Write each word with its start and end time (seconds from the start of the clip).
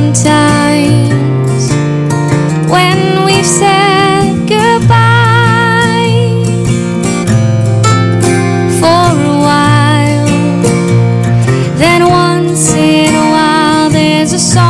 sometimes 0.00 1.72
when 2.70 3.24
we've 3.24 3.44
said 3.44 4.48
goodbye 4.48 6.06
for 8.80 9.10
a 9.32 9.38
while. 9.46 10.26
Then 11.76 12.08
once 12.08 12.74
in 12.74 13.14
a 13.14 13.26
while, 13.34 13.90
there's 13.90 14.32
a 14.32 14.38
song. 14.38 14.69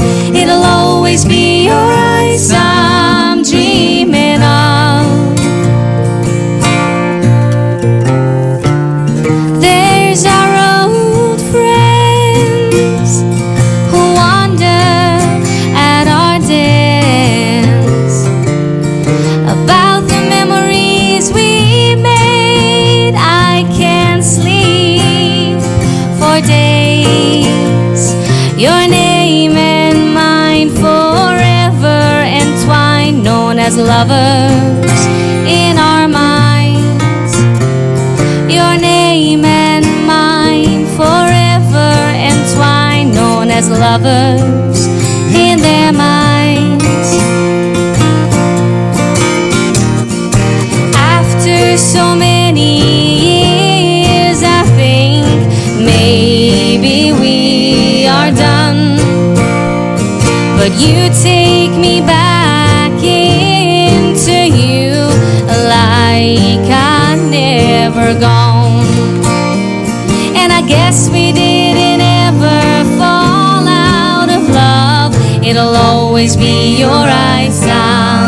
Lovers 34.01 35.05
in 35.45 35.77
our 35.77 36.07
minds. 36.07 37.33
Your 38.51 38.75
name 38.81 39.45
and 39.45 39.85
mine 40.07 40.87
forever 40.97 41.93
entwined, 42.31 43.13
known 43.13 43.51
as 43.51 43.69
lovers 43.69 44.87
in 45.35 45.59
their 45.59 45.93
minds. 45.93 47.09
After 50.95 51.77
so 51.77 52.15
many 52.15 52.71
years, 53.27 54.41
I 54.41 54.63
think 54.79 55.27
maybe 55.77 57.13
we 57.13 58.07
are 58.07 58.31
done. 58.31 58.97
But 60.57 60.71
you 60.81 61.07
take 61.21 61.79
me 61.79 62.01
back. 62.01 62.30
it'll 75.51 75.75
always 75.75 76.37
be 76.37 76.79
your 76.79 76.89
eyes 76.89 77.67
out. 77.67 78.20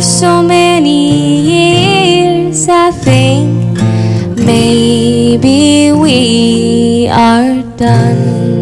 so 0.00 0.42
many 0.42 1.40
years. 1.40 2.68
I 2.68 2.90
think 2.90 3.78
maybe 4.36 5.92
we 5.92 7.08
are 7.08 7.62
done. 7.76 8.57